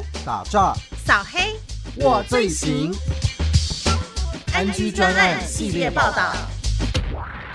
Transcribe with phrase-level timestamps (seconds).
[0.00, 1.54] 毒、打诈、扫黑，
[1.96, 2.92] 我最行。
[4.54, 6.32] 安居专案系列报道。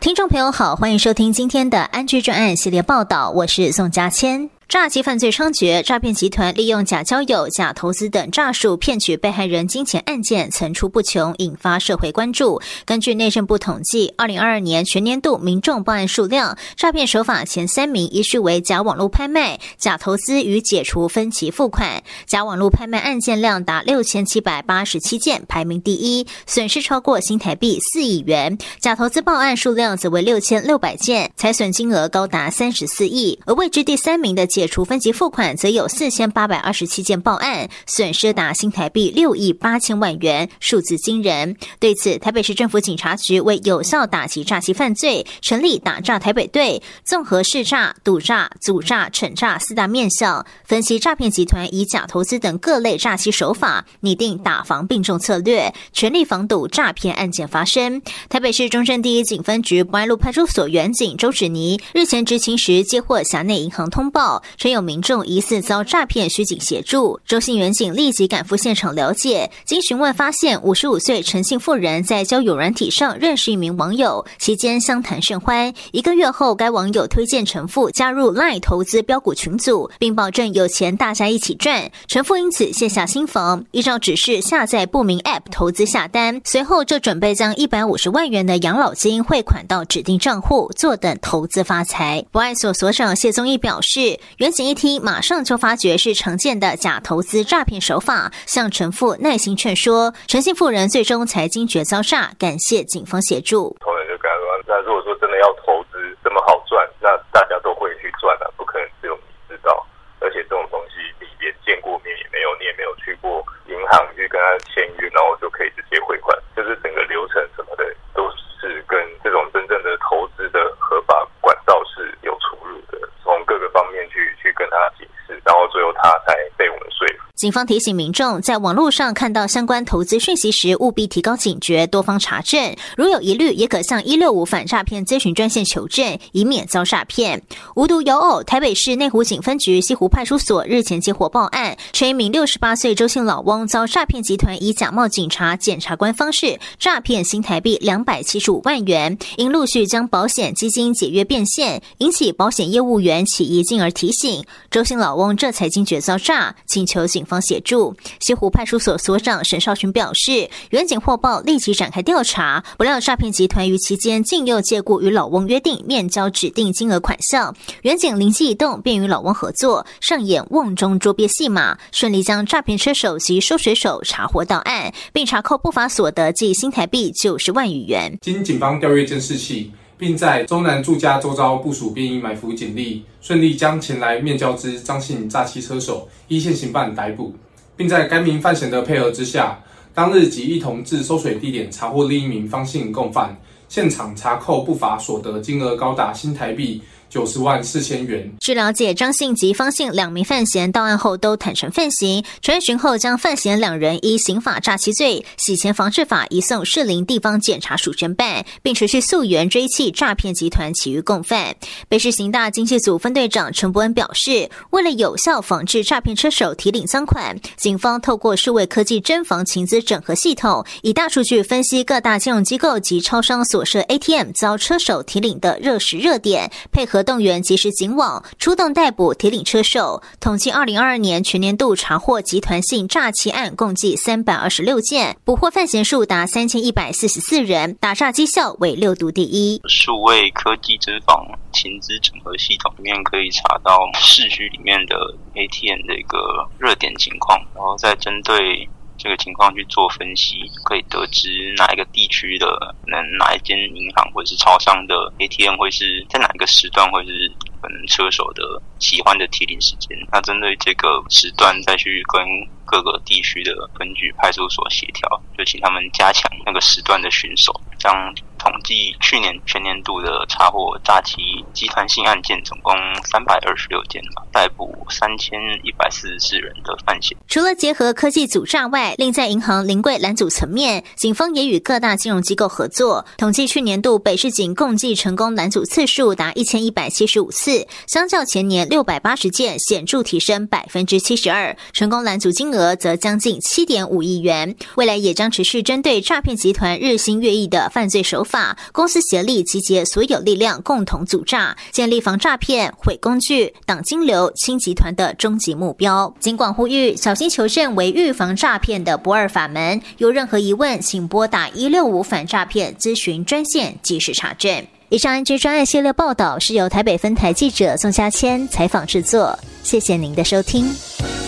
[0.00, 4.55] 听众朋友好，欢迎收听今天的安居专案系列报道，我是宋佳谦。
[4.68, 12.60] 诈欺犯罪猖獗，诈骗集团利用假交友、假投资等诈术骗取被害人金钱案件层出不穷，引发社会关注。
[12.84, 22.02] 根据内政部统计，二零二二年全年度民众报案数量，诈骗手法前三名依序为假网络拍卖、假投资与解除分期付款。
[22.26, 28.58] 假网络拍卖案件量达六千七百八十七件，排名第一，损失超过新台币四亿元。
[28.80, 33.38] 假投资报案数量则为六千六百件，财损金额高达三十四亿。
[33.46, 34.44] 而位居第三名的。
[34.56, 41.54] 解除分期付款，则有四千八百二十七件报案，损失达新台币六亿八千万元，数字惊人。
[41.78, 58.00] 对此，台北市政府警察局为有效打击诈欺犯罪，成立打诈台北队，综合市诈、赌诈、阻诈、惩诈四大面向，分析诈骗集团以假投资等各类诈欺手法，拟定打防并重策略，全力防堵诈骗案件发生。
[58.30, 64.42] 台北市中正第一警分局博爱路派出所员警周芷妮日前执勤时，接获辖内银行通报。
[64.56, 67.20] 称有民众疑似遭诈骗，需警协助。
[67.26, 75.72] 周姓远警立即赶赴现场了解，经询问发现，五十五岁陈姓妇人在交友软体上认识一名网友，期间相谈甚欢。
[75.92, 81.90] 一个月后，该网友推荐陈父加入 LINE 投资标股群组，并保证有钱大家一起赚。
[82.06, 92.24] 陈父因此卸下心防，依照指示下载不明 App 投资下单，随后就准备将一百五十万元的养老金汇款到指定账户，坐等投资发财。
[92.30, 94.18] 博爱所所长谢宗义表示。
[94.36, 103.74] 远景一听，马上就发觉是常见的假投资诈骗手法，向陈父耐心劝说，陈姓妇人最终才惊觉遭诈，感谢警方协助。
[103.80, 109.72] 同仁就跟他说：“那如果说真的要投资这么好赚，那大家都会去赚的，不可能只有你知道。
[110.20, 113.40] 而且这种东西你连见过面也没有，你也没有去过
[113.72, 118.28] 银行去跟他签约，然后就可以直接汇款，就是整个流程什么的都
[118.60, 123.00] 是跟这种真正的投资的合法管道是有出入的。
[123.24, 124.20] 从各个方面去。”
[124.56, 127.25] 跟他解释，然后最后他才被我们说服。
[127.36, 132.74] 警方提醒民众，在网络上看到相关投资讯息时，务必提高警觉，多方查证。
[132.96, 137.42] 如有疑虑，也可向一六五反诈骗咨询专线求证，以免遭诈骗。
[137.74, 154.42] 无独有偶，台北市内湖警分局西湖派出所日前接获报案，称一名六十八岁周姓老翁遭诈骗集团以假冒警察、检察官方式诈骗新台币两百七十五万元，因陆续将保险基金解约变现，引起保险业务员起疑，进而提醒。
[154.70, 157.94] 周姓老翁这才惊觉遭诈，请求警方协助。
[158.20, 162.64] 西湖派出所所长沈少群表示，远警获报，立即展开调查。
[162.78, 178.16] 不料诈骗集团于期间竟又借故与老翁约定面交指定金额款项，远警灵机一动，便与老翁合作，上演瓮中捉鳖戏码，顺利将诈骗车手及收水手查获到案，并查扣不法所得计新台币九十万余元。
[178.22, 179.72] 经警方调阅监视器。
[179.98, 187.32] 并在中南住家周遭部署便衣埋伏警力，顺利将前来面交之张姓诈欺车手依线行犯逮捕，
[187.76, 189.58] 并在该名犯嫌的配合之下，
[189.94, 193.36] 当日即一同至收水地点查获另一名方姓共犯，
[193.68, 196.82] 现场查扣不法所得金额高达新台币。
[197.08, 198.30] 九十万四千元。
[198.40, 211.54] 据了解，张姓及方姓两名犯嫌到案后都坦诚犯行，传讯后将犯嫌两人依刑法诈欺罪、洗钱防治法移送士林地方检察署侦办，并持续溯源追缉诈骗集团其余共犯。
[211.88, 226.95] 北市刑大经济组分队长陈伯恩表示，为了有效防治诈骗车手提领赃款，警方透过数位科技侦防情资整合系统，以大数据分析各大金融机构及超商所设 ATM 遭车手提领的热时热点，配合。
[227.02, 239.60] 动员及时警网出动逮捕铁岭车手，统计二零二二年全年度查获集团性诈欺案共计三百二十六件，捕获犯嫌数达三千一百四十四人，打诈绩效为六度第一。
[239.68, 244.96] 数位科技侦防情资整合系统里面可以查到市区里面的
[245.34, 246.18] ATM 的一个
[246.58, 248.68] 热点情况，然后再针对。
[248.98, 259.96] 这个情况去做分析，可以得知哪一个地区的，能哪一间银行或者是超商的 ATM 会是在哪一个时段，会是可能车手的喜欢的提领时间。
[260.12, 262.24] 那针对这个时段，再去跟
[262.64, 268.14] 各个地区的分局派出所协调，就请他们加强那个时段的巡守，这样。
[268.50, 272.72] 统计去年全年度的查获诈欺集团性案件，总共
[273.04, 274.00] 三百二十六件，
[274.32, 277.16] 逮捕三千一百四十四人的犯嫌。
[277.26, 294.54] 除了结合科技阻诈外，另在银行临柜拦阻层面，警方也与各大金融机构合作，统计去年度北市警共计成功拦阻次数达一千一百七十五次，相较前年六百八十件，显著提升百分之七十二，成功拦阻金额则将近七点五亿元。
[294.76, 298.35] 未来也将持续针对诈骗集团日新月异的犯罪手法，
[298.72, 306.12] 公司协力集结所有力量，共同阻诈，建立防诈骗、毁工具、挡金流、清集团的终极目标。
[306.18, 314.66] 尽管呼吁小心求证为预防诈骗的不二法门，有任何疑问，请拨打一六五反诈骗咨询专线，及时查证。
[314.88, 321.25] 以上 NG 专案系列报道是由台北分台记者宋佳谦采访制作，谢谢您的收听。